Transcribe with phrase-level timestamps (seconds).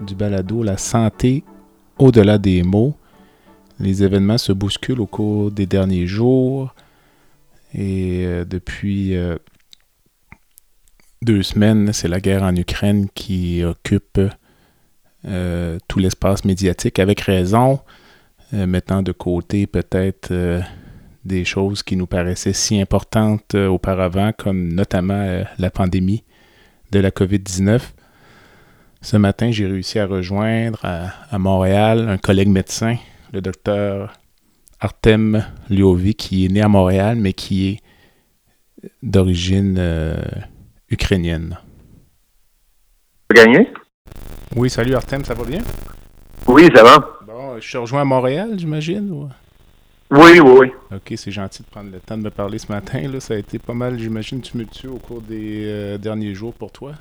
[0.00, 1.44] du balado La santé
[1.98, 2.94] au-delà des mots.
[3.80, 6.74] Les événements se bousculent au cours des derniers jours
[7.74, 9.36] et euh, depuis euh,
[11.22, 14.20] deux semaines, c'est la guerre en Ukraine qui occupe
[15.24, 17.80] euh, tout l'espace médiatique avec raison,
[18.52, 20.62] mettant de côté peut-être
[21.24, 26.22] des choses qui nous paraissaient si importantes auparavant, comme notamment la pandémie
[26.92, 27.80] de la COVID-19.
[29.04, 32.96] Ce matin, j'ai réussi à rejoindre à, Montréal un collègue médecin,
[33.34, 34.14] le docteur
[34.80, 37.80] Artem Lyovi, qui est né à Montréal, mais qui est
[39.02, 40.16] d'origine euh,
[40.88, 41.58] ukrainienne.
[43.30, 43.68] Gagné?
[44.56, 45.60] Oui, salut Artem, ça va bien?
[46.46, 47.18] Oui, ça va.
[47.26, 49.28] Bon, je suis rejoint à Montréal, j'imagine?
[50.10, 50.72] Oui, oui, oui.
[50.90, 53.02] Ok, c'est gentil de prendre le temps de me parler ce matin.
[53.02, 53.20] Là.
[53.20, 56.94] Ça a été pas mal, j'imagine, tumultueux au cours des euh, derniers jours pour toi.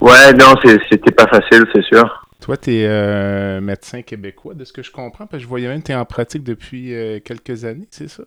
[0.00, 2.28] Ouais, non, c'était pas facile, c'est sûr.
[2.40, 5.68] Toi, tu es euh, médecin québécois, de ce que je comprends, parce que je voyais
[5.68, 8.22] même que tu es en pratique depuis euh, quelques années, c'est ça?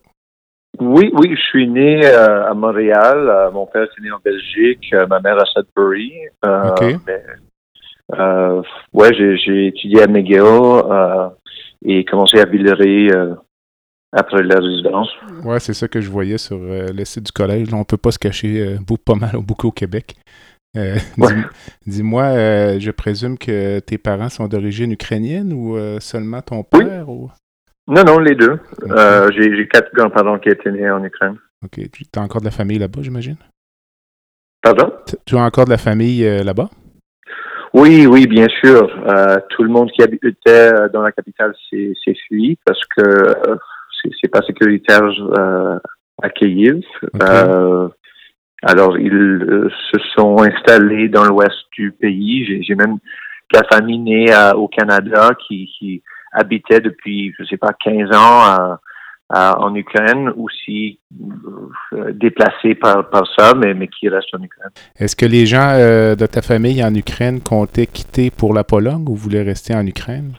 [0.80, 3.50] Oui, oui, je suis né euh, à Montréal.
[3.54, 6.14] mon père est né en Belgique, ma mère à Sudbury.
[6.44, 6.84] OK.
[8.94, 10.44] ouais, j'ai étudié à McGill
[11.86, 13.10] et commencé à Villeray
[14.14, 15.10] après la résidence.
[15.44, 17.74] Ouais, c'est ça que je voyais sur le site du collège.
[17.74, 20.16] on peut pas se cacher beaucoup, pas mal beaucoup au Québec.
[20.78, 20.96] Euh,
[21.86, 27.08] dis-moi, euh, je présume que tes parents sont d'origine ukrainienne ou euh, seulement ton père?
[27.88, 28.60] Non, non, les deux.
[29.36, 31.38] J'ai quatre grands-parents qui étaient nés en Ukraine.
[31.64, 31.80] OK.
[31.92, 33.38] Tu as encore de la famille là-bas, j'imagine?
[34.62, 34.94] Pardon?
[35.26, 36.70] Tu as encore de la famille là-bas?
[37.74, 38.88] Oui, oui, bien sûr.
[39.50, 43.36] tout le monde qui habitait dans la capitale s'est fui parce que
[44.22, 45.04] c'est pas sécuritaire
[46.22, 46.81] à Kiev.
[48.64, 52.64] Alors, ils euh, se sont installés dans l'ouest du pays.
[52.64, 52.98] J'ai même
[53.54, 56.02] la famille née au Canada qui, qui,
[56.34, 58.78] habitait depuis, je sais pas, 15 ans
[59.34, 61.00] en Ukraine, aussi
[61.94, 64.72] euh, déplacés par, par ça, mais, mais qui restent en Ukraine.
[64.98, 69.06] Est-ce que les gens euh, de ta famille en Ukraine comptaient quitter pour la Pologne
[69.08, 70.34] ou voulaient rester en Ukraine?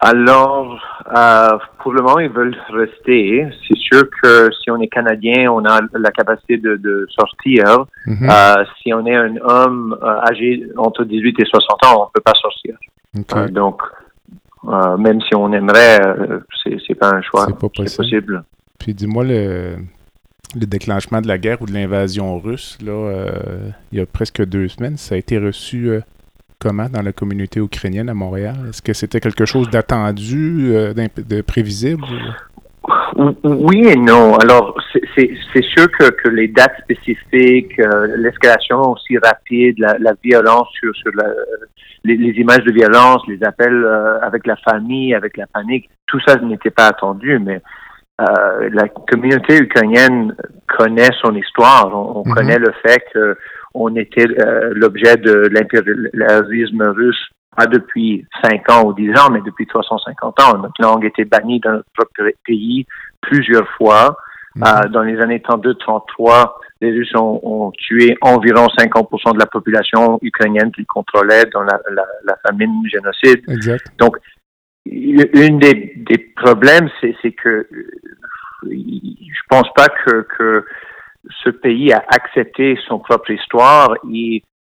[0.00, 0.80] Alors,
[1.14, 3.46] euh, pour le moment, ils veulent rester.
[3.66, 7.86] C'est sûr que si on est Canadien, on a la capacité de, de sortir.
[8.06, 8.28] Mhm.
[8.30, 12.10] euh, si on est un homme euh, âgé entre 18 et 60 ans, on ne
[12.14, 12.76] peut pas sortir.
[13.36, 13.82] Euh, donc,
[14.98, 16.00] même si on aimerait,
[16.62, 17.46] c'est pas un choix.
[17.46, 18.44] C'est pas possible.
[18.78, 19.76] Puis dis-moi, le,
[20.54, 23.32] le déclenchement de la guerre ou de l'invasion russe, là,
[23.92, 26.00] il y a presque deux semaines, ça a été reçu
[26.58, 28.56] comment dans la communauté ukrainienne à Montréal?
[28.68, 32.04] Est-ce que c'était quelque chose d'attendu, euh, de prévisible?
[33.44, 34.36] Oui et non.
[34.36, 34.78] Alors,
[35.16, 40.94] c'est sûr que, que, les dates spécifiques, euh, l'escalation aussi rapide, la, la violence sur,
[40.96, 41.24] sur la,
[42.04, 46.36] les, images de violence, les appels euh, avec la famille, avec la panique, tout ça
[46.36, 47.60] n'était pas attendu, mais
[48.18, 50.34] la communauté ukrainienne
[50.76, 51.86] connaît son histoire.
[51.94, 52.34] On, mm-hmm.
[52.34, 53.36] connaît le fait que
[53.74, 59.40] on était euh, l'objet de l'impérialisme russe pas depuis 5 ans ou 10 ans, mais
[59.40, 60.58] depuis 350 ans.
[60.58, 62.86] Notre langue était bannie dans notre pays
[63.20, 64.16] plusieurs fois.
[64.56, 64.64] Mhm.
[64.66, 70.70] Euh, dans les années 32-33, les Russes ont, tué environ 50% de la population ukrainienne
[70.72, 71.76] qu'ils contrôlaient dans la,
[72.46, 73.42] famine génocide.
[73.98, 74.16] Donc,
[74.86, 77.66] une des, des problèmes, c'est que
[78.62, 80.64] je pense pas que, que
[81.42, 84.57] ce pays a accepté son propre histoire et euh,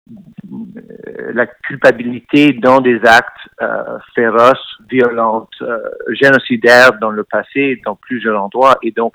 [1.33, 8.41] la culpabilité dans des actes euh, féroces, violents, euh, génocidaires dans le passé, dans plusieurs
[8.41, 9.13] endroits, et donc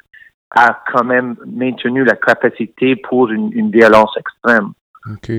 [0.50, 4.73] a quand même maintenu la capacité pour une, une violence extrême.
[5.11, 5.32] OK.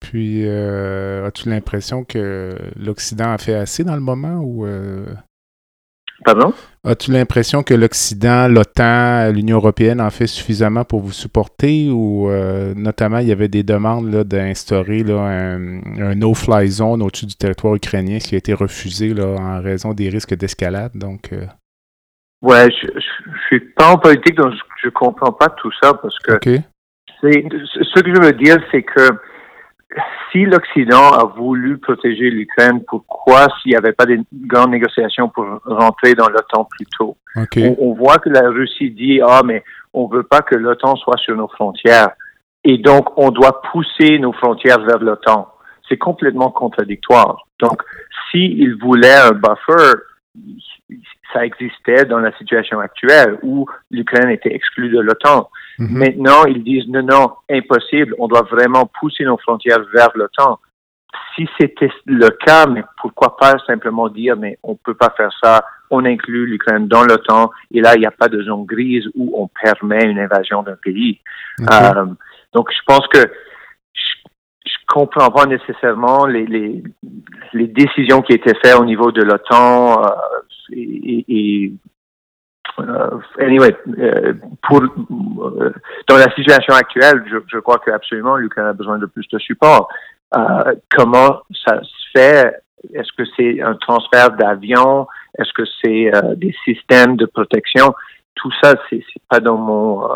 [0.00, 4.66] Puis, as-tu l'impression que l'Occident a fait assez dans le moment ou
[6.24, 6.52] Pardon?
[6.84, 12.74] As-tu l'impression que l'Occident, l'OTAN, l'Union européenne en fait suffisamment pour vous supporter ou euh,
[12.74, 18.18] notamment il y avait des demandes d'instaurer un, un no-fly zone au-dessus du territoire ukrainien,
[18.18, 20.92] ce qui a été refusé là, en raison des risques d'escalade?
[20.94, 21.46] Donc, euh...
[22.42, 24.52] Ouais, je, je, suis pas en politique, donc
[24.82, 29.10] je, comprends pas tout ça parce que c'est ce que je veux dire, c'est que
[30.30, 35.44] si l'Occident a voulu protéger l'Ukraine, pourquoi s'il n'y avait pas de grandes négociations pour
[35.64, 37.16] rentrer dans l'OTAN plus tôt?
[37.78, 39.62] On, voit que la Russie dit, ah, mais
[39.92, 42.10] on veut pas que l'OTAN soit sur nos frontières.
[42.64, 45.48] Et donc, on doit pousser nos frontières vers l'OTAN.
[45.88, 47.44] C'est complètement contradictoire.
[47.60, 47.82] Donc,
[48.30, 49.98] s'ils voulaient un buffer,
[51.32, 55.48] ça existait dans la situation actuelle où l'Ukraine était exclue de l'OTAN.
[55.78, 55.98] Mhm.
[55.98, 60.58] Maintenant, ils disent non, non, impossible, on doit vraiment pousser nos frontières vers l'OTAN.
[61.34, 65.64] Si c'était le cas, mais pourquoi pas simplement dire, mais on peut pas faire ça,
[65.90, 69.32] on inclut l'Ukraine dans l'OTAN, et là, il n'y a pas de zone grise où
[69.36, 71.20] on permet une invasion d'un pays.
[71.60, 72.06] Euh,
[72.54, 73.18] donc, je pense que
[73.94, 76.82] je, comprends pas nécessairement les, les,
[77.54, 80.08] les, décisions qui étaient faites au niveau de l'OTAN euh,
[80.72, 81.72] et, et
[82.78, 85.72] euh, anyway, euh, pour euh,
[86.08, 89.88] dans la situation actuelle, je, je crois qu'absolument l'Ukraine a besoin de plus de support.
[90.90, 92.62] comment ça se fait?
[92.94, 95.06] Est-ce que c'est un transfert d'avions
[95.38, 97.94] Est-ce que c'est des systèmes de protection?
[98.34, 100.08] Tout ça, c'est pas dans mon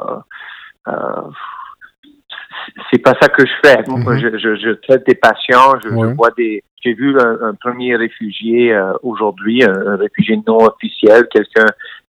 [2.96, 3.78] c'est pas ça que je fais.
[3.87, 4.19] Mhm.
[4.38, 6.62] je, je, traite des patients, je, vois des.
[6.82, 11.66] J'ai vu un, premier réfugié euh, aujourd'hui, un, réfugié non officiel, quelqu'un.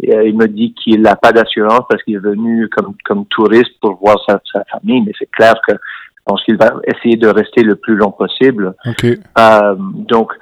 [0.09, 3.79] Euh, il me dit qu'il n'a pas d'assurance parce qu'il est venu comme comme touriste
[3.81, 7.29] pour voir sa, sa famille, mais c'est clair que je pense qu'il va essayer de
[7.29, 8.75] rester le plus long possible.
[9.39, 10.33] Euh, donc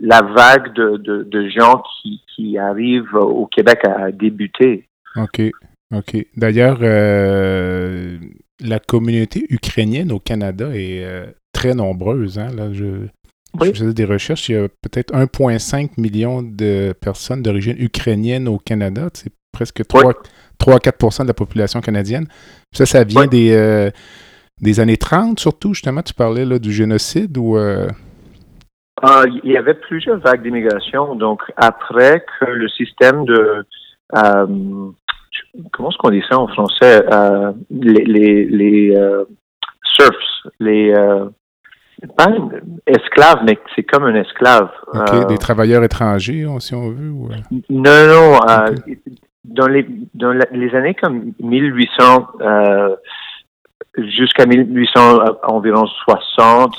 [0.00, 4.88] la vague de, de, de, gens qui, qui arrivent au Québec a débuté.
[5.16, 5.40] OK.
[5.94, 6.26] OK.
[6.36, 8.18] D'ailleurs, euh,
[8.60, 12.38] la communauté ukrainienne au Canada est euh, très nombreuse.
[12.38, 12.48] Hein?
[12.56, 13.06] Là, je,
[13.58, 14.48] faisais des recherches.
[14.48, 19.08] Il y a peut-être 1,5 million de personnes d'origine ukrainienne au Canada.
[19.12, 20.14] C'est presque 3,
[20.58, 22.26] 3 4 de la population canadienne.
[22.72, 23.90] Ça, ça vient des, euh,
[24.60, 26.02] des années 30 surtout, justement.
[26.02, 27.56] Tu parlais là, du génocide ou.
[29.02, 31.14] Ah, il y avait plusieurs vagues d'immigration.
[31.16, 33.66] Donc, après que le système de
[35.72, 37.04] comment est-ce qu'on dit ça en français?
[37.12, 39.24] Euh, les les, les euh,
[39.96, 41.26] serfs les euh,
[42.16, 42.28] pas
[42.86, 44.70] esclaves mais c'est comme un esclave.
[45.28, 47.12] Des travailleurs étrangers si on veut
[47.70, 48.38] non non
[49.44, 52.28] dans les dans les années comme 1800
[53.96, 56.74] jusqu'à 1800 environ 60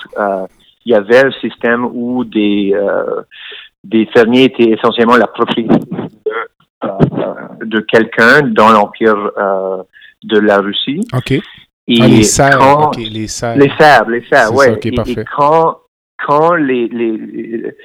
[0.86, 2.76] il y avait un système où des
[3.84, 5.76] des fermiers étaient essentiellement la propriété
[7.64, 9.84] de quelqu'un dans l'empire euh,
[10.24, 11.02] de la Russie.
[11.14, 11.32] OK.
[11.88, 13.58] Et ah, les serfs, les serfs.
[13.58, 14.80] Les serfs, les serfs, ouais.
[14.84, 15.78] et, quand,
[16.26, 17.76] quand les, les,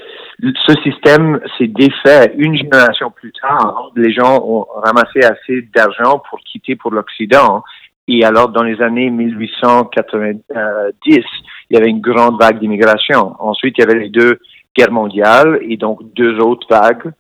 [0.67, 6.41] ce système s'est défait une génération plus tard, les gens ont ramassé assez d'argent pour
[6.41, 7.63] quitter pour l'Occident.
[8.09, 10.43] Et alors, dans les années 1890,
[11.05, 11.23] il
[11.71, 13.37] y avait une grande vague d'immigration.
[13.39, 14.41] Ensuite, il y avait les deux
[14.77, 17.13] guerres mondiales et donc deux autres vagues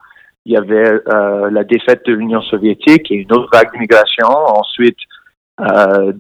[0.47, 4.29] il y avait euh, la défaite de l'Union soviétique et une autre vague d'immigration.
[4.29, 4.99] Ensuite,
[5.61, 6.13] euh,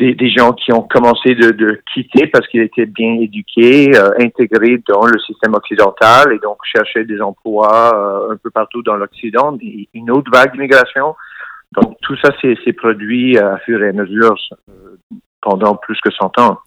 [0.00, 4.82] des, gens qui ont commencé de, de quitter parce qu'ils étaient bien éduqués, euh, intégrés
[4.88, 9.56] dans le système occidental et donc cherchaient des emplois euh, un peu partout dans l'Occident.
[9.94, 11.14] Une autre vague d'immigration.
[11.72, 14.34] Donc tout ça s'est produit à fur et à mesure
[14.68, 14.96] euh,
[15.40, 16.58] pendant plus que 100 ans.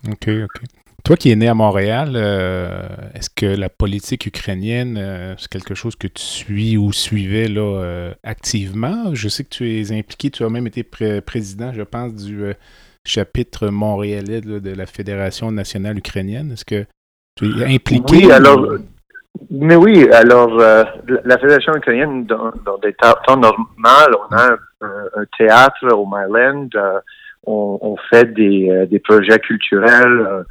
[1.04, 5.75] Toi qui es né à Montréal, euh, est-ce que la politique ukrainienne, euh, c'est quelque
[5.75, 9.13] chose que tu suis ou suivais là, euh, activement?
[9.13, 10.84] Je sais que tu es impliqué, tu as même été
[11.22, 12.54] président, je pense, du
[13.04, 16.51] chapitre montréalais de la Fédération nationale ukrainienne.
[16.54, 16.86] Est-ce que
[17.36, 18.27] tu es impliqué?
[18.27, 18.66] Oui, alors,
[19.51, 26.06] mais oui, alors, la Fédération ukrainienne, dans, des temps normaux, on a un, théâtre au
[26.06, 26.70] Myland,
[27.46, 30.46] on, fait des, des projets culturels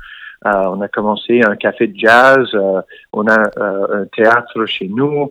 [0.44, 2.80] euh, on a commencé un café de jazz, euh,
[3.12, 5.28] on a euh, un théâtre chez nous.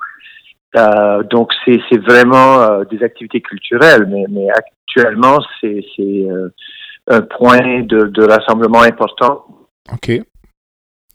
[1.30, 5.84] donc c'est vraiment des activités culturelles, mais, mais actuellement c'est
[7.08, 9.46] un point de, rassemblement important.
[9.92, 10.12] OK.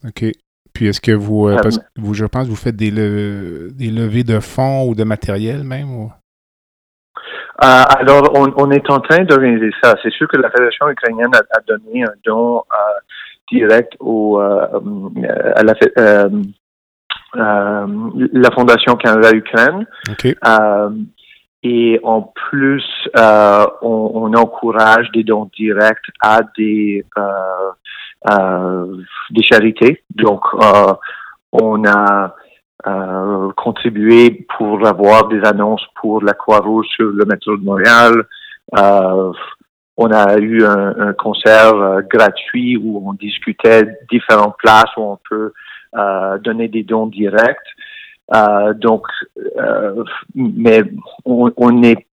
[0.07, 0.25] OK.
[0.75, 1.49] Puis est-ce que vous,
[1.97, 6.11] vous, je pense, vous faites des, des levées de fonds ou de matériel même?
[7.59, 9.95] alors, on, est en train d'organiser ça.
[10.03, 12.63] C'est sûr que la Fédération ukrainienne a, donné un don
[13.51, 16.29] direct au, euh, euh, à la, euh,
[17.35, 19.87] la Fondation Canada-Ukraine.
[21.63, 22.85] et en plus,
[23.15, 27.05] on, on, encourage des dons directs à des,
[29.31, 30.03] des charités.
[30.15, 30.43] Donc,
[31.53, 32.35] on a
[33.57, 38.27] contribué pour avoir des annonces pour la Croix-Rouge sur le métro de Montréal.
[39.97, 45.53] On a eu un, concert euh, gratuit où on discutait différentes places où on peut
[45.97, 47.59] euh, donner des dons directs.
[48.35, 49.07] Euh, donc,
[50.35, 50.83] mais
[51.25, 52.07] on, est,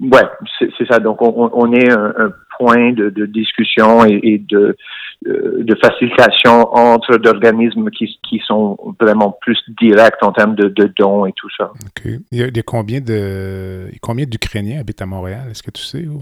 [0.00, 0.28] ouais,
[0.58, 0.98] c'est ça.
[0.98, 4.76] Donc, on, est un, point de, discussion et, de,
[5.24, 11.32] de facilitation entre d'organismes qui, qui sont vraiment plus directs en termes de, dons et
[11.36, 11.70] tout ça.
[11.70, 12.12] OK.
[12.32, 15.46] Il y a, combien de combien d'Ukrainiens habitent à Montréal?
[15.50, 16.04] Est-ce que tu sais?
[16.06, 16.20] Ou?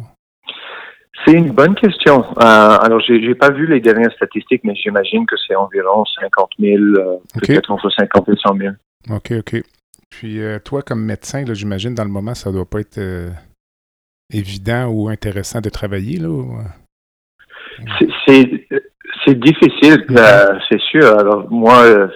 [1.24, 2.24] C'est une bonne question.
[2.36, 6.50] Euh, alors, j'ai n'ai pas vu les dernières statistiques, mais j'imagine que c'est environ 50
[6.58, 8.74] 000, euh, peut-être entre 50 et 100 000.
[9.10, 9.62] OK, OK.
[10.10, 13.00] Puis, euh, toi, comme médecin, j'imagine, dans le moment, ça doit pas être
[14.32, 16.44] évident ou intéressant de travailler, là?
[18.26, 20.04] C'est difficile,
[20.68, 21.18] c'est sûr.
[21.18, 22.08] Alors, moi,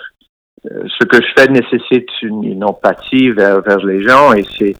[0.64, 4.74] ce que je fais nécessite une, empathie vers, vers les gens et c'est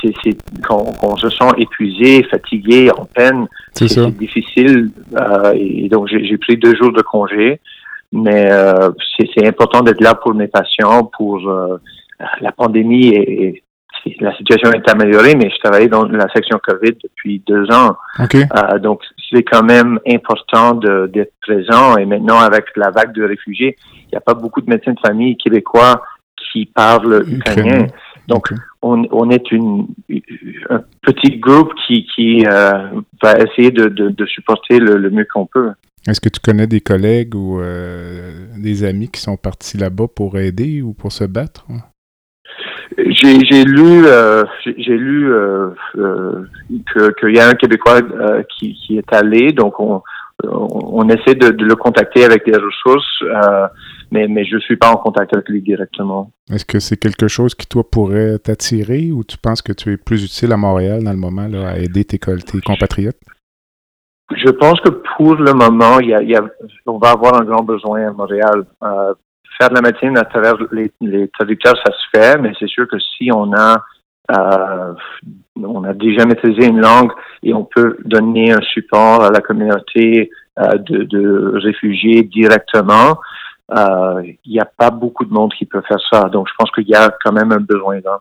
[0.00, 0.36] c'est
[0.66, 3.46] qu'on se sent épuisé, fatigué, en peine.
[3.74, 4.90] C'est difficile.
[5.16, 7.60] Euh, et donc, j'ai pris deux jours de congé.
[8.12, 11.78] Mais euh, c'est important d'être là pour mes patients, pour euh,
[12.40, 13.62] la pandémie et,
[14.18, 17.94] la situation est améliorée, mais je travaillais dans la section COVID depuis deux ans.
[18.18, 21.96] Euh, donc, c'est quand même important d'être présent.
[21.96, 24.98] Et maintenant, avec la vague de réfugiés, il n'y a pas beaucoup de médecins de
[24.98, 26.02] famille québécois
[26.36, 27.86] qui parlent ukrainien.
[28.28, 28.48] Donc,
[28.82, 29.86] on, est une,
[30.70, 32.72] un petit groupe qui, qui euh,
[33.22, 35.72] va essayer de, de, supporter le, mieux qu'on peut.
[36.06, 40.38] Est-ce que tu connais des collègues ou euh, des amis qui sont partis là-bas pour
[40.38, 41.66] aider ou pour se battre?
[42.96, 45.32] J'ai lu, euh, j'ai lu
[45.94, 48.02] qu'il y a un Québécois
[48.56, 50.02] qui, qui, est allé, donc on,
[50.44, 53.66] on essaie de, le contacter avec des ressources, euh,
[54.12, 56.30] mais, mais je ne suis pas en contact avec lui directement.
[56.50, 59.96] Est-ce que c'est quelque chose qui, toi, pourrait t'attirer ou tu penses que tu es
[59.96, 63.18] plus utile à Montréal dans le moment à aider tes, compatriotes?
[64.36, 66.42] Je pense que pour le moment, il y a,
[66.86, 68.64] on va avoir un grand besoin à Montréal.
[68.82, 69.14] Euh,
[69.58, 72.86] faire de la médecine à travers les, les traducteurs, ça se fait, mais c'est sûr
[72.88, 73.82] que si on a
[74.30, 74.94] euh,
[75.56, 77.10] on a déjà maîtrisé une langue
[77.42, 83.18] et on peut donner un support à la communauté euh, de, réfugiés directement.
[83.76, 86.28] Euh, il n'y a pas beaucoup de monde qui peut faire ça.
[86.28, 88.20] Donc, je pense qu'il y a quand même un besoin là.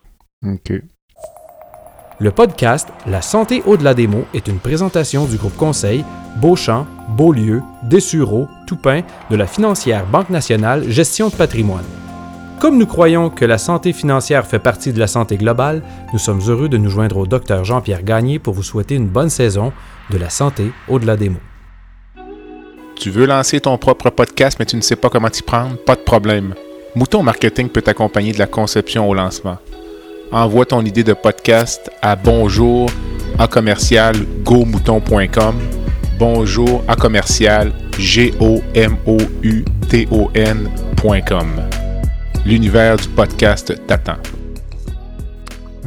[2.19, 6.05] Le podcast La santé au-delà des mots est une présentation du groupe conseil
[6.37, 11.85] Beauchamp, Beaulieu, Dessureau, Toupin de la financière Banque nationale Gestion de patrimoine.
[12.59, 15.81] Comme nous croyons que la santé financière fait partie de la santé globale,
[16.13, 19.31] nous sommes heureux de nous joindre au docteur Jean-Pierre Gagné pour vous souhaiter une bonne
[19.31, 19.73] saison
[20.11, 21.39] de la santé au-delà des mots.
[23.01, 25.75] Tu veux lancer ton propre podcast mais tu ne sais pas comment t'y prendre?
[25.75, 26.53] Pas de problème.
[26.93, 29.57] Mouton Marketing peut t'accompagner de la conception au lancement.
[30.31, 32.91] Envoie ton idée de podcast à bonjour
[33.39, 34.15] à commercial
[36.19, 38.35] bonjour à commercial g
[42.45, 44.17] l'univers du podcast t'attend.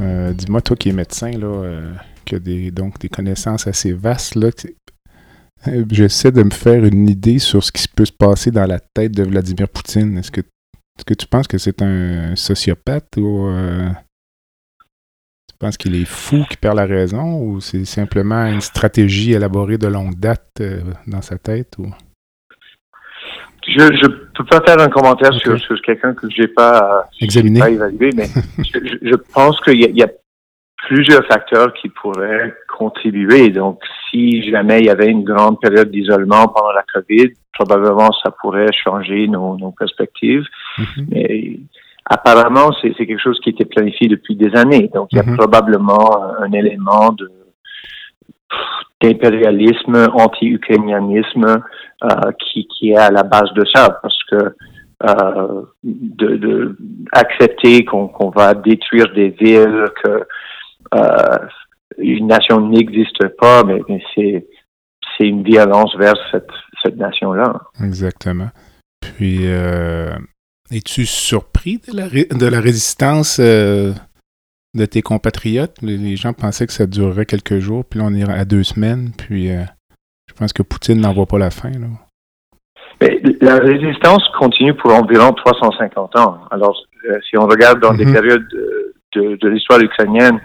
[0.01, 1.93] Euh, dis-moi, toi qui es médecin, euh,
[2.25, 4.51] qui a des, donc des connaissances assez vastes, là,
[5.91, 9.13] j'essaie de me faire une idée sur ce qui peut se passer dans la tête
[9.13, 10.19] de Vladimir Poutine.
[10.19, 13.51] Est-ce que, est que tu penses que c'est un sociopathe ou
[15.49, 19.79] tu penses qu'il est fou, qu'il perd la raison ou c'est simplement une stratégie élaborée
[19.79, 20.63] de longue date
[21.07, 21.77] dans sa tête?
[21.79, 21.87] Ou...
[23.67, 27.61] Je ne peux pas faire un commentaire sur, sur quelqu'un que j'ai pas, Examiné.
[27.61, 28.27] pas évalué, mais
[28.59, 30.09] je, je, pense qu'il y, y, a
[30.87, 33.51] plusieurs facteurs qui pourraient contribuer.
[33.51, 38.31] Donc, si jamais il y avait une grande période d'isolement pendant la COVID, probablement ça
[38.31, 40.45] pourrait changer nos, nos perspectives.
[40.79, 41.07] Mhm.
[41.11, 41.57] Mais
[42.05, 44.91] apparemment, c'est quelque chose qui était planifié depuis des années.
[44.95, 45.37] Donc, il y a mhm.
[45.37, 47.31] probablement un élément de
[49.03, 51.63] d'impérialisme, anti-ukrainianisme
[52.05, 54.55] euh, qui, qui est à la base de ça, parce que
[55.03, 56.77] euh, de, de,
[57.13, 60.25] accepter qu'on va détruire des villes, que
[61.99, 63.81] une nation n'existe pas, mais,
[64.15, 64.47] c'est
[65.17, 66.51] c'est une violence vers cette,
[66.83, 67.61] cette nation-là.
[67.81, 68.49] Exactement.
[69.01, 69.45] Puis,
[70.73, 73.39] es-tu surpris de la, de la résistance
[74.75, 75.81] de tes compatriotes?
[75.83, 79.11] Les, gens pensaient que ça durerait quelques jours, puis là, on est à deux semaines,
[79.17, 79.63] puis euh,
[80.29, 81.71] je pense que Poutine n'en voit pas la fin.
[83.41, 86.41] la résistance continue pour environ 350 ans.
[86.51, 86.77] Alors,
[87.09, 88.13] euh, si on regarde dans des mhm.
[88.13, 88.49] périodes
[89.15, 90.41] de, l'histoire ukrainienne,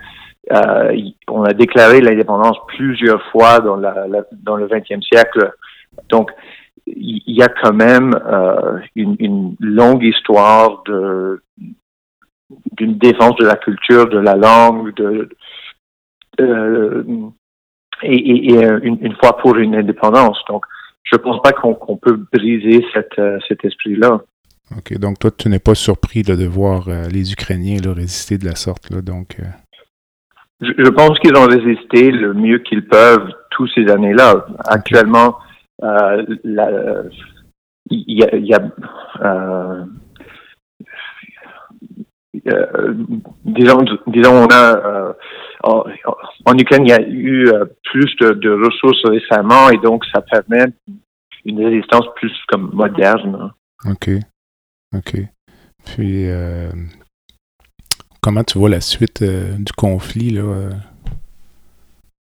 [0.51, 0.95] euh,
[1.27, 5.51] on a déclaré l'indépendance plusieurs fois dans, la, dans le 20e siècle.
[6.09, 6.31] Donc,
[6.87, 8.19] il y a quand même
[8.95, 11.41] une, une, longue histoire d'une
[12.97, 14.91] défense de la culture, de la langue,
[16.39, 17.03] euh,
[18.01, 20.39] et, une, fois pour une indépendance.
[20.47, 20.65] Donc,
[21.03, 24.21] je ne pense pas qu'on peut briser cet esprit-là.
[24.75, 24.97] OK.
[24.97, 28.89] Donc, toi, tu n'es pas surpris de voir les Ukrainiens résister de la sorte.
[28.89, 29.37] Là, donc,
[30.61, 34.45] je, pense qu'ils ont résisté le mieux qu'ils peuvent tous ces années-là.
[34.65, 35.37] Actuellement,
[35.83, 36.23] euh,
[37.89, 38.59] il y a,
[39.21, 39.85] euh,
[42.47, 42.93] euh,
[43.45, 45.15] disons, disons, on a
[45.63, 47.49] en, Ukraine, il y a eu
[47.83, 50.71] plus de, ressources récemment et donc ça permet
[51.45, 53.51] une résistance plus comme moderne.
[53.85, 54.09] Ok,
[54.93, 55.15] ok.
[55.85, 56.27] Puis
[58.21, 60.69] Comment tu vois la suite euh, du conflit là, euh,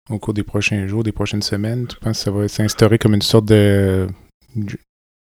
[0.09, 1.87] au cours des prochains jours, des prochaines semaines?
[1.87, 4.07] Tu penses que ça va s'instaurer comme une sorte de.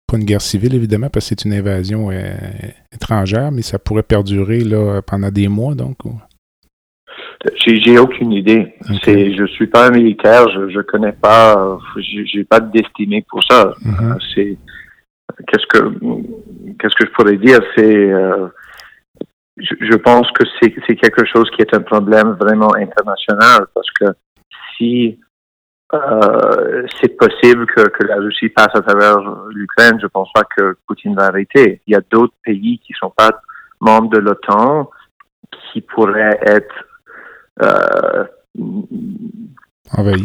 [0.07, 2.33] Pas une guerre civile, évidemment, parce que c'est une invasion euh,
[2.93, 5.97] étrangère, mais ça pourrait perdurer là, pendant des mois, donc?
[7.65, 8.73] J'ai aucune idée.
[8.81, 13.43] Je Je suis pas un militaire, je, je connais pas, j'ai pas de destinée pour
[13.43, 13.73] ça.
[13.85, 14.17] Mm-hmm.
[14.35, 14.57] C'est
[15.47, 15.95] qu'est-ce que
[16.79, 18.11] qu'est-ce que je pourrais dire, c'est
[19.59, 24.05] je, pense que c'est quelque chose qui est un problème vraiment international parce que
[24.77, 25.19] si
[25.93, 29.17] euh, c'est possible que, que, la Russie passe à travers
[29.49, 31.81] l'Ukraine, je pense pas que Poutine va arrêter.
[31.87, 33.31] Il y a d'autres pays qui sont pas
[33.81, 34.89] membres de l'OTAN
[35.71, 36.85] qui pourraient être
[37.63, 38.25] euh,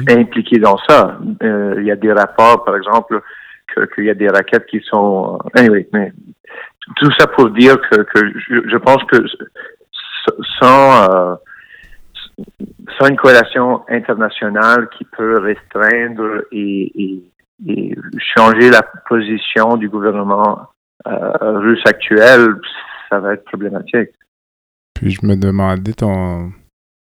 [0.08, 1.18] impliqués dans ça.
[1.42, 3.22] Euh, il y a des rapports, par exemple,
[3.94, 5.38] qu'il y a des raquettes qui sont...
[5.54, 6.12] Anyway, mais
[6.96, 8.04] tout ça pour dire que,
[8.48, 9.16] je, pense que
[10.60, 11.34] sans, euh,
[12.98, 17.22] sans une coalition internationale qui peut restreindre et
[18.18, 20.68] changer la position du gouvernement
[21.06, 22.54] euh, russe actuel,
[23.08, 24.10] ça va être problématique.
[24.94, 26.52] Puis je me demandais ton,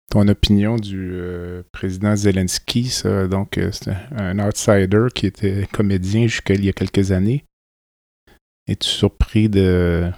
[0.10, 6.54] ton opinion du euh, président Zelensky, ça, donc c'est un outsider qui était comédien jusqu'à
[6.54, 7.46] il y a quelques années.
[8.66, 10.10] Es-tu surpris de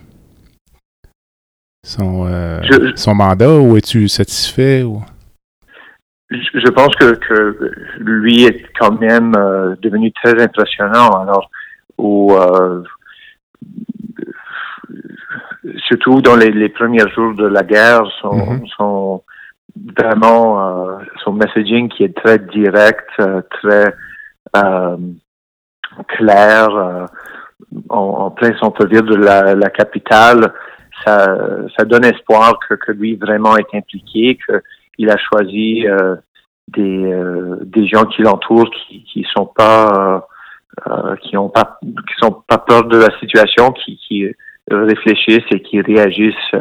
[1.83, 2.61] son, euh,
[2.95, 4.83] son mandat ou es-tu satisfait?
[4.83, 5.01] Ou?
[6.29, 11.09] Je, pense que, que, lui est quand même euh, devenu très impressionnant.
[11.21, 11.49] Alors,
[11.99, 12.83] euh,
[15.87, 18.67] surtout dans les, premiers jours de la guerre, son, mm-hmm.
[18.77, 19.23] son
[19.97, 23.09] vraiment son messaging qui est très direct,
[23.49, 23.93] très
[26.07, 27.07] clair
[27.89, 30.53] en, plein centre-ville de la, la, capitale,
[31.03, 31.37] ça,
[31.77, 34.37] ça donne espoir que, lui vraiment est impliqué,
[34.95, 36.15] qu'il a choisi euh,
[36.69, 40.27] des, euh, des gens qui l'entourent qui qui sont pas
[40.87, 43.99] euh, qui ont pas qui sont pas peur de la situation, qui,
[44.71, 46.55] réfléchissent et qui réagissent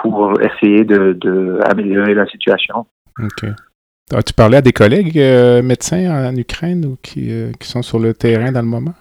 [0.00, 2.86] pour essayer de, de améliorer la situation.
[3.18, 3.48] OK.
[4.14, 5.16] As-tu parlé à des collègues
[5.64, 8.94] médecins en Ukraine ou qui, qui sont sur le terrain dans le moment?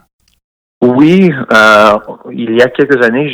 [0.86, 1.98] Oui, euh,
[2.32, 3.30] il y a quelques années,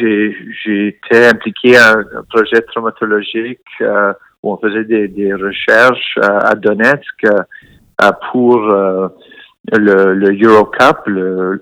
[0.64, 6.40] j'ai été impliqué à un projet traumatologique euh, où on faisait des, des recherches euh,
[6.44, 9.10] à Donetsk euh, pour euh,
[9.74, 11.62] le, le Eurocup, le,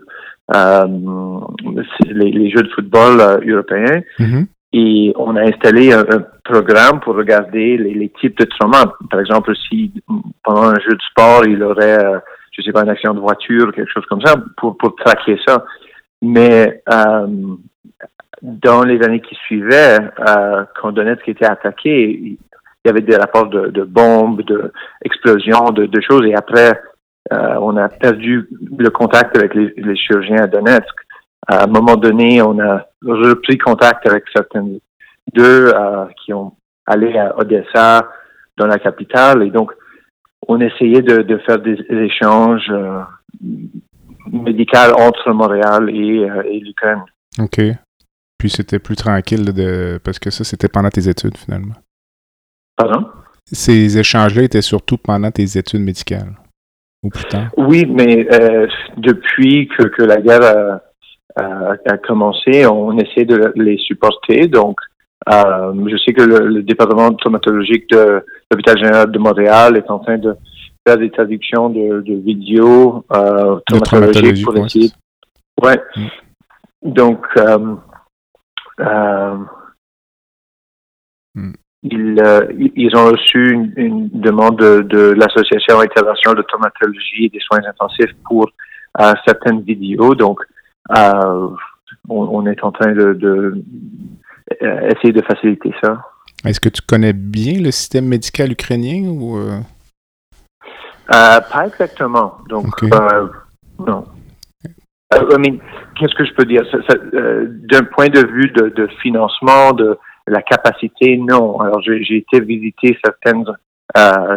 [0.53, 4.01] les, les, jeux de football européens.
[4.19, 4.45] Mm-hmm.
[4.73, 6.05] Et on a installé un,
[6.43, 8.93] programme pour regarder les, les, types de traumas.
[9.11, 9.91] Par exemple, si
[10.43, 11.99] pendant un jeu de sport, il aurait
[12.59, 15.63] je sais pas, une accident de voiture, quelque chose comme ça, pour, pour traquer ça.
[16.21, 17.27] Mais euh,
[18.41, 22.37] dans les années qui suivaient, euh, quand Donetsk était attaqué, il
[22.85, 26.81] y avait des rapports de, bombes, d'explosions, de, de, choses, et après,
[27.31, 30.93] euh, on a perdu le contact avec les, les, chirurgiens à Donetsk.
[31.47, 34.65] À un moment donné, on a repris contact avec certains
[35.33, 35.71] d'eux
[36.23, 36.53] qui ont
[36.85, 38.07] allé à Odessa,
[38.57, 39.71] dans la capitale, et donc
[40.47, 43.01] on essayait de, de faire des échanges euh,
[44.31, 47.03] médicaux entre Montréal et, euh, et l'Ukraine.
[47.39, 47.61] OK.
[48.37, 51.75] Puis c'était plus tranquille de parce que ça, c'était pendant tes études finalement.
[52.75, 53.07] Pardon?
[53.45, 56.33] Ces échanges-là étaient surtout pendant tes études médicales.
[57.03, 57.49] Ou plus tard?
[57.57, 60.81] Oui, mais euh, depuis que, que, la guerre a,
[61.41, 64.47] a, a, commencé, on essaie de les supporter.
[64.47, 64.77] Donc,
[65.27, 70.17] euh, je sais que le, département traumatologique de l'hôpital général de Montréal est en train
[70.17, 70.35] de
[70.87, 74.91] faire des traductions de, de vidéos euh, traumatologiques pour essayer.
[75.61, 75.79] Ouais.
[75.95, 76.07] Mm.
[76.83, 77.75] Donc, euh,
[78.79, 79.37] euh
[81.35, 81.53] mm.
[81.83, 87.41] ils, ils ont reçu une, une demande de, de l'Association internationale de traumatologie et des
[87.41, 88.49] soins intensifs pour
[89.25, 90.15] certaines vidéos.
[90.15, 90.39] Donc,
[90.89, 91.55] on,
[92.07, 93.61] on, est en train de, de
[94.61, 96.01] essayer de faciliter ça.
[96.45, 99.59] Est-ce que tu connais bien le système médical ukrainien ou euh?
[101.13, 102.37] Euh, pas exactement.
[102.47, 103.27] Donc, euh,
[103.79, 104.05] non.
[105.11, 105.57] I mean,
[105.95, 106.63] qu'est-ce que je peux dire?
[106.63, 109.97] D'un point de vue de, de, financement, de
[110.27, 111.59] la capacité, non.
[111.61, 113.43] Alors, j'ai été visiter certaines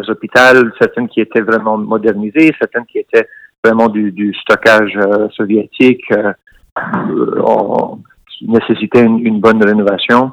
[0.07, 3.27] hôpitaux, certaines qui étaient vraiment modernisées, certaines qui étaient
[3.63, 4.97] vraiment du, du stockage
[5.35, 6.11] soviétique,
[8.43, 10.31] qui nécessitait une, une bonne rénovation.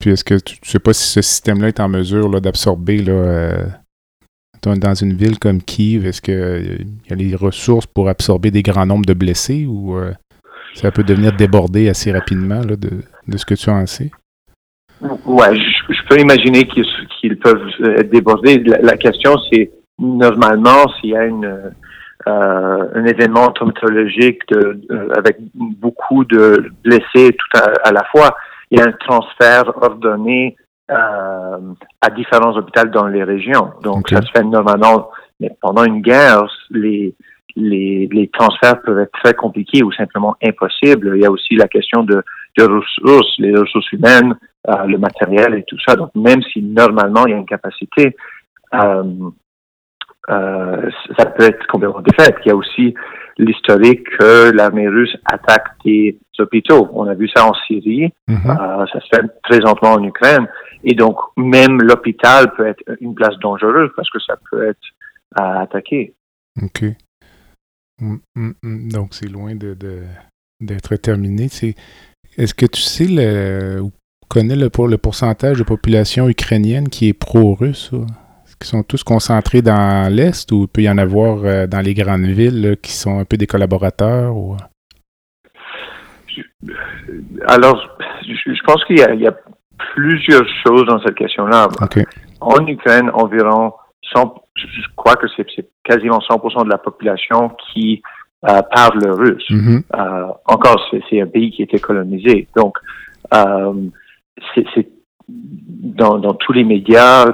[0.00, 3.66] Puis est-ce que tu ne sais pas si ce système-là est en mesure d'absorber euh,
[4.62, 8.62] dans une ville comme Kiev, est-ce qu'il euh, y a les ressources pour absorber des
[8.62, 10.12] grands nombres de blessés ou euh,
[10.74, 14.10] ça peut devenir débordé assez rapidement de, ce que tu en sais?
[15.24, 15.46] Oui,
[15.88, 18.58] je, peux imaginer qu'ils peuvent être débordés.
[18.58, 21.72] La, question, c'est normalement s'il y a une,
[22.26, 24.42] un événement traumatologique
[25.16, 28.36] avec beaucoup de blessés tout à la fois
[28.70, 30.56] il y a un transfert ordonné
[30.90, 31.58] euh,
[32.00, 33.70] à différents hôpitaux dans les régions.
[33.82, 37.14] Donc, ça se fait normalement, mais pendant une guerre, les,
[37.56, 41.12] les, les, transferts peuvent être très compliqués ou simplement impossibles.
[41.16, 42.22] Il y a aussi la question de,
[42.58, 44.36] de ressources, les ressources humaines,
[44.68, 45.96] euh, le matériel et tout ça.
[45.96, 48.16] Donc, même si normalement il y a une capacité,
[48.74, 49.02] euh,
[50.28, 52.34] euh, ça peut être complètement défait.
[52.44, 52.94] Il y a aussi
[53.38, 56.88] l'historique que l'armée russe attaque des hôpitaux.
[56.92, 58.38] On a vu ça en Syrie, mhm.
[58.50, 60.46] euh, ça se fait présentement en Ukraine.
[60.84, 64.78] Et donc, même l'hôpital peut être une place dangereuse parce que ça peut être
[65.38, 66.14] euh, attaqué.
[66.62, 66.84] OK.
[68.00, 68.92] Mm, mm, mm.
[68.92, 69.76] Donc, c'est loin de,
[70.60, 71.44] d'être terminé.
[71.44, 73.92] est-ce que tu sais le, ou
[74.28, 77.92] connais le, pour le pourcentage de population ukrainienne qui est pro-russe?
[78.60, 81.94] Qui sont tous concentrés dans l'Est ou il peut y en avoir euh, dans les
[81.94, 84.36] grandes villes qui sont un peu des collaborateurs?
[84.36, 84.56] Ou...
[87.48, 89.36] Alors, je, pense qu'il y, a
[89.94, 91.68] plusieurs choses dans cette question-là.
[92.40, 93.72] En Ukraine, environ
[94.14, 95.46] 100, je crois que c'est
[95.82, 98.02] quasiment 100% de la population qui
[98.48, 99.50] euh, parle russe.
[99.50, 99.82] Mm-hmm.
[99.94, 102.46] Euh, encore, c'est un pays qui a été colonisé.
[102.54, 102.76] Donc,
[104.54, 104.88] c'est
[105.28, 107.26] dans, dans, tous les médias,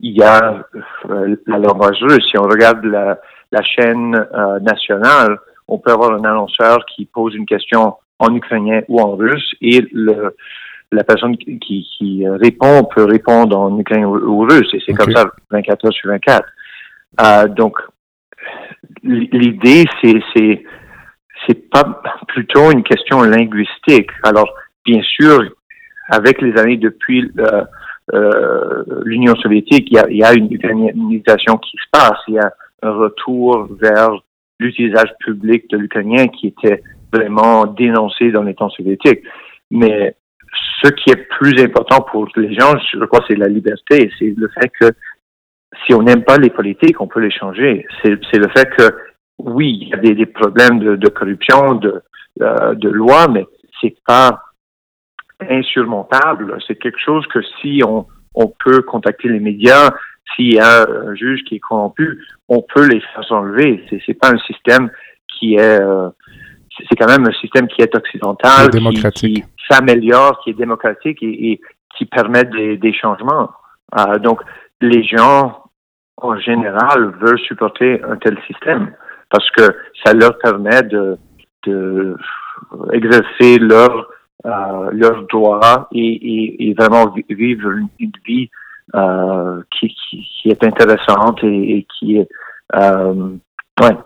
[0.00, 0.66] il y a
[1.10, 2.24] euh, la langue russe.
[2.30, 3.18] Si on regarde la,
[3.52, 8.82] la chaîne euh, nationale, on peut avoir un annonceur qui pose une question en ukrainien
[8.88, 10.36] ou en russe et le,
[10.92, 14.68] la personne qui, qui répond peut répondre en ukrainien ou, russe.
[14.72, 16.46] Et c'est comme ça 24 heures sur 24.
[17.20, 17.78] Euh, donc,
[19.02, 20.62] l'idée, c'est, c'est,
[21.46, 24.10] c'est pas plutôt une question linguistique.
[24.22, 24.52] Alors,
[24.84, 25.42] bien sûr,
[26.08, 27.64] avec les années depuis euh,
[28.14, 32.18] euh, l'Union soviétique, il y, a, il y a une ukrainisation qui se passe.
[32.28, 34.10] Il y a un retour vers
[34.60, 39.22] l'utilisation public de l'ukrainien qui était vraiment dénoncé dans les temps soviétiques.
[39.70, 40.14] Mais
[40.82, 44.10] ce qui est plus important pour les gens, je crois, c'est la liberté.
[44.18, 44.90] C'est le fait que
[45.84, 47.86] si on n'aime pas les politiques, on peut les changer.
[48.02, 48.94] C'est le fait que,
[49.38, 52.02] oui, il y a des, des problèmes de, de corruption, de,
[52.40, 53.44] euh, de loi, mais
[53.80, 54.40] c'est pas
[55.40, 56.58] insurmontable.
[56.66, 59.90] C'est quelque chose que si on, on peut contacter les médias,
[60.34, 63.84] s'il y a un juge qui est corrompu, on peut les faire enlever.
[63.88, 64.90] C'est, c'est pas un système
[65.38, 66.08] qui est, euh,
[66.88, 68.70] c'est quand même un système qui est occidental,
[69.14, 71.60] qui, s'améliore, qui est démocratique et,
[71.96, 73.50] qui permet des, des changements.
[73.98, 74.40] Euh, donc,
[74.80, 75.64] les gens,
[76.18, 78.92] en général, veulent supporter un tel système
[79.30, 79.62] parce que
[80.04, 81.16] ça leur permet de,
[81.66, 82.16] de
[82.92, 84.08] exercer leur
[84.44, 88.50] leurs droits et, vraiment vivre une, vie
[88.94, 89.94] euh, qui,
[90.42, 92.28] qui, est intéressante et, qui est
[92.74, 93.36] euh,
[93.80, 93.96] ouais.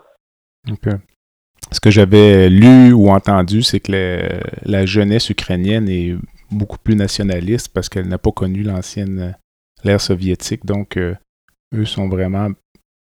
[1.71, 4.19] Ce que j'avais lu ou entendu, c'est que
[4.65, 6.15] la jeunesse ukrainienne est
[6.51, 9.35] beaucoup plus nationaliste parce qu'elle n'a pas connu l'ancienne
[9.83, 10.65] l'ère soviétique.
[10.65, 12.49] Donc, eux sont vraiment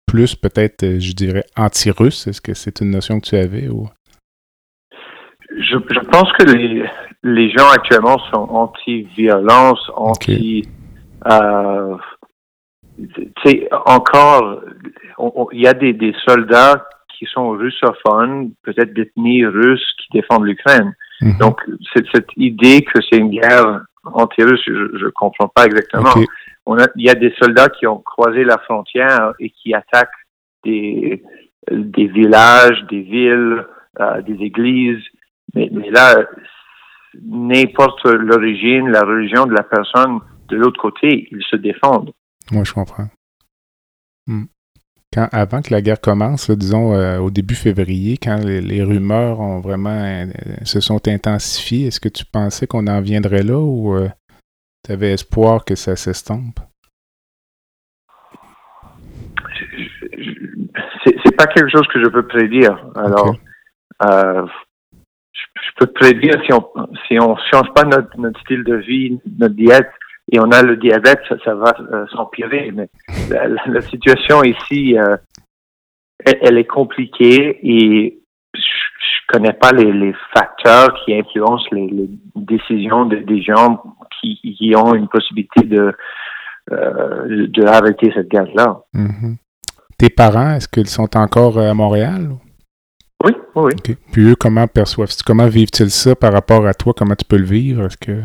[0.06, 2.28] plus peut-être, je dirais, anti-russes.
[2.28, 3.70] Est-ce que c'est une notion que tu avais?
[5.60, 6.86] Je, je pense que les,
[7.24, 10.68] les gens actuellement sont anti-violence, anti...
[11.30, 11.98] Euh,
[13.86, 14.62] encore,
[15.52, 20.94] il y a des, des, soldats qui sont russophones, peut-être d'ethnie russe, qui défendent l'Ukraine.
[21.22, 21.38] Mhm.
[21.40, 21.62] Donc,
[21.94, 26.14] cette idée que c'est une guerre anti-russe, je ne comprends pas exactement.
[26.66, 30.10] On a, il y a des soldats qui ont croisé la frontière et qui attaquent
[30.64, 31.24] des,
[31.72, 33.66] des villages, des villes,
[34.00, 35.04] euh, des églises.
[35.54, 36.26] Mais, mais là,
[37.24, 42.12] n'importe l'origine, la religion de la personne de l'autre côté, ils se défendent.
[42.52, 43.08] Moi, je comprends.
[44.28, 44.46] Hmm.
[45.14, 49.62] Quand, avant que la guerre commence, disons euh, au début février, quand les, rumeurs ont
[49.62, 50.26] vraiment euh,
[50.64, 54.10] se sont intensifiées, est-ce que tu pensais qu'on en viendrait là ou euh,
[54.86, 56.60] tu avais espoir que ça s'estompe?
[61.38, 62.76] pas quelque chose que je peux prédire.
[62.96, 63.36] Alors,
[64.04, 64.46] euh,
[65.68, 66.66] je, peux prédire si on
[67.08, 69.90] si on change pas notre, style de vie, notre diète,
[70.32, 72.72] et on a le diabète, ça, va euh, s'empirer.
[72.74, 72.90] Mais
[73.30, 75.18] la, situation ici, euh,
[76.26, 78.20] elle, est compliquée et
[78.54, 83.82] je, je connais pas les, facteurs qui influencent les, décisions des gens
[84.20, 85.94] qui, qui, ont une possibilité de
[86.72, 88.82] euh, de arrêter cette gaz-là.
[88.94, 89.38] Mm-hmm.
[89.98, 92.32] Tes parents, est-ce qu'ils sont encore à Montréal?
[93.24, 93.72] Oui, oui.
[94.12, 96.94] Puis eux, comment perçoivent comment vivent-ils ça par rapport à toi?
[96.96, 97.86] Comment tu peux le vivre?
[97.86, 98.22] Est-ce que.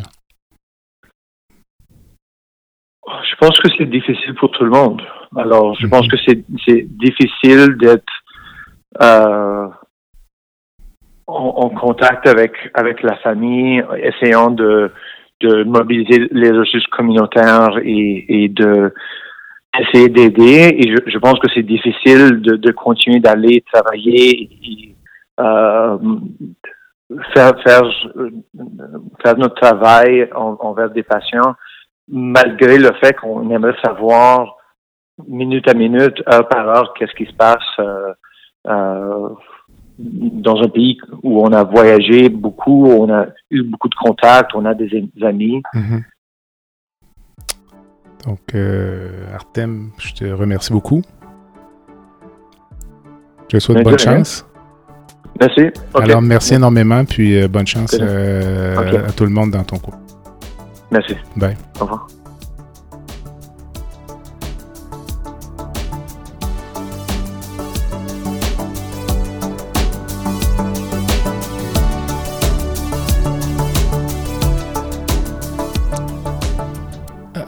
[3.07, 5.03] Je pense que c'est difficile pour tout le monde.
[5.37, 6.11] Alors, je pense mhm.
[6.11, 6.17] que
[6.67, 8.13] c'est difficile d'être
[9.01, 9.67] euh,
[11.27, 14.93] en, contact avec, avec la famille, essayant de,
[15.41, 18.93] de mobiliser les ressources communautaires et, et de
[19.79, 20.77] essayer d'aider.
[20.79, 24.95] Et je, je, pense que c'est difficile de, de continuer d'aller travailler et
[25.41, 25.99] euh,
[27.35, 27.83] faire, faire,
[29.23, 31.55] faire notre travail envers des patients,
[32.09, 34.57] malgré le fait qu'on aimerait savoir
[35.29, 38.13] minute à minute, heure par heure, qu'est-ce qui se passe euh,
[38.67, 39.29] euh,
[39.99, 44.65] dans un pays où on a voyagé beaucoup, on a eu beaucoup de contacts, on
[44.65, 45.63] a des amis.
[45.75, 46.03] Mm-hmm.
[48.27, 51.03] Donc, euh, Artem, je te remercie beaucoup.
[53.49, 54.47] Je te souhaite bonne chance.
[55.41, 55.71] Merci.
[55.95, 59.99] Alors, merci énormément, puis euh, bonne chance euh, à tout le monde dans ton cours.
[60.91, 61.17] Merci.
[61.37, 61.57] Bye.
[61.81, 62.07] Au revoir.